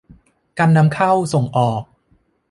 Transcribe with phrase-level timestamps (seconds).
[0.57, 1.81] การนำเข้าส่งออก